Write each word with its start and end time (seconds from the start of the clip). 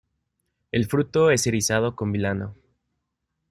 El 0.71 0.87
fruto 0.87 1.29
es 1.29 1.45
erizado 1.45 1.95
con 1.95 2.11
vilano. 2.11 2.55